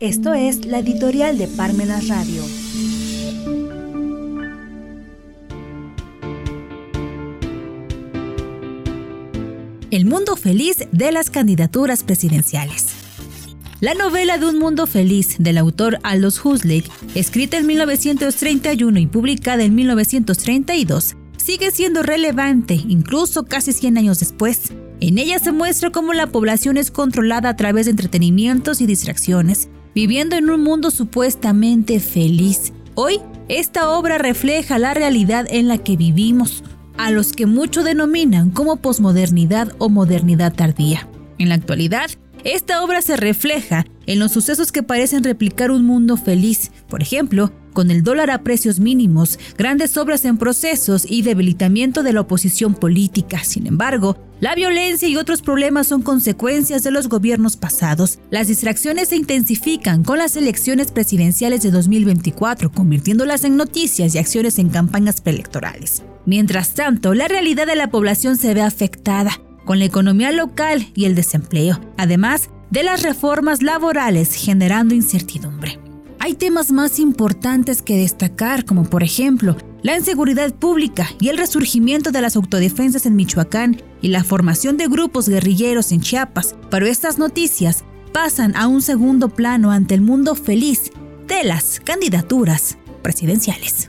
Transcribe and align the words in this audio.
Esto 0.00 0.32
es 0.32 0.64
la 0.64 0.78
editorial 0.78 1.38
de 1.38 1.48
Parmenas 1.48 2.06
Radio. 2.06 2.44
El 9.90 10.04
mundo 10.04 10.36
feliz 10.36 10.86
de 10.92 11.10
las 11.10 11.30
candidaturas 11.30 12.04
presidenciales. 12.04 12.86
La 13.80 13.94
novela 13.94 14.38
de 14.38 14.46
Un 14.46 14.60
Mundo 14.60 14.86
Feliz 14.86 15.34
del 15.40 15.58
autor 15.58 15.98
Aldous 16.04 16.44
Huxley, 16.44 16.84
escrita 17.16 17.56
en 17.56 17.66
1931 17.66 19.00
y 19.00 19.06
publicada 19.08 19.64
en 19.64 19.74
1932, 19.74 21.16
sigue 21.38 21.72
siendo 21.72 22.04
relevante 22.04 22.74
incluso 22.74 23.46
casi 23.46 23.72
100 23.72 23.98
años 23.98 24.20
después. 24.20 24.72
En 25.00 25.18
ella 25.18 25.40
se 25.40 25.50
muestra 25.50 25.90
cómo 25.90 26.12
la 26.12 26.28
población 26.28 26.76
es 26.76 26.92
controlada 26.92 27.48
a 27.48 27.56
través 27.56 27.86
de 27.86 27.90
entretenimientos 27.90 28.80
y 28.80 28.86
distracciones, 28.86 29.68
viviendo 29.98 30.36
en 30.36 30.48
un 30.48 30.62
mundo 30.62 30.92
supuestamente 30.92 31.98
feliz. 31.98 32.72
Hoy, 32.94 33.18
esta 33.48 33.90
obra 33.90 34.16
refleja 34.16 34.78
la 34.78 34.94
realidad 34.94 35.48
en 35.50 35.66
la 35.66 35.78
que 35.78 35.96
vivimos, 35.96 36.62
a 36.96 37.10
los 37.10 37.32
que 37.32 37.46
muchos 37.46 37.84
denominan 37.84 38.50
como 38.50 38.76
posmodernidad 38.76 39.72
o 39.78 39.88
modernidad 39.88 40.54
tardía. 40.54 41.08
En 41.38 41.48
la 41.48 41.56
actualidad, 41.56 42.10
esta 42.44 42.84
obra 42.84 43.02
se 43.02 43.16
refleja 43.16 43.86
en 44.06 44.20
los 44.20 44.30
sucesos 44.30 44.70
que 44.70 44.84
parecen 44.84 45.24
replicar 45.24 45.72
un 45.72 45.84
mundo 45.84 46.16
feliz, 46.16 46.70
por 46.88 47.02
ejemplo, 47.02 47.50
con 47.78 47.92
el 47.92 48.02
dólar 48.02 48.32
a 48.32 48.42
precios 48.42 48.80
mínimos, 48.80 49.38
grandes 49.56 49.96
obras 49.96 50.24
en 50.24 50.36
procesos 50.36 51.06
y 51.08 51.22
debilitamiento 51.22 52.02
de 52.02 52.12
la 52.12 52.22
oposición 52.22 52.74
política. 52.74 53.44
Sin 53.44 53.68
embargo, 53.68 54.18
la 54.40 54.56
violencia 54.56 55.06
y 55.06 55.16
otros 55.16 55.42
problemas 55.42 55.86
son 55.86 56.02
consecuencias 56.02 56.82
de 56.82 56.90
los 56.90 57.08
gobiernos 57.08 57.56
pasados. 57.56 58.18
Las 58.30 58.48
distracciones 58.48 59.10
se 59.10 59.16
intensifican 59.16 60.02
con 60.02 60.18
las 60.18 60.34
elecciones 60.34 60.90
presidenciales 60.90 61.62
de 61.62 61.70
2024, 61.70 62.72
convirtiéndolas 62.72 63.44
en 63.44 63.56
noticias 63.56 64.12
y 64.12 64.18
acciones 64.18 64.58
en 64.58 64.70
campañas 64.70 65.20
preelectorales. 65.20 66.02
Mientras 66.26 66.74
tanto, 66.74 67.14
la 67.14 67.28
realidad 67.28 67.68
de 67.68 67.76
la 67.76 67.92
población 67.92 68.38
se 68.38 68.54
ve 68.54 68.62
afectada 68.62 69.40
con 69.64 69.78
la 69.78 69.84
economía 69.84 70.32
local 70.32 70.88
y 70.96 71.04
el 71.04 71.14
desempleo, 71.14 71.80
además 71.96 72.50
de 72.72 72.82
las 72.82 73.04
reformas 73.04 73.62
laborales 73.62 74.34
generando 74.34 74.96
incertidumbre. 74.96 75.78
Hay 76.28 76.34
temas 76.34 76.72
más 76.72 76.98
importantes 76.98 77.80
que 77.80 77.96
destacar, 77.96 78.66
como 78.66 78.84
por 78.84 79.02
ejemplo 79.02 79.56
la 79.80 79.96
inseguridad 79.96 80.52
pública 80.52 81.08
y 81.18 81.30
el 81.30 81.38
resurgimiento 81.38 82.12
de 82.12 82.20
las 82.20 82.36
autodefensas 82.36 83.06
en 83.06 83.16
Michoacán 83.16 83.80
y 84.02 84.08
la 84.08 84.22
formación 84.24 84.76
de 84.76 84.88
grupos 84.88 85.26
guerrilleros 85.26 85.90
en 85.90 86.02
Chiapas, 86.02 86.54
pero 86.70 86.84
estas 86.84 87.16
noticias 87.16 87.82
pasan 88.12 88.54
a 88.56 88.66
un 88.66 88.82
segundo 88.82 89.30
plano 89.30 89.70
ante 89.70 89.94
el 89.94 90.02
mundo 90.02 90.34
feliz 90.34 90.92
de 91.26 91.44
las 91.44 91.80
candidaturas 91.80 92.76
presidenciales. 93.00 93.88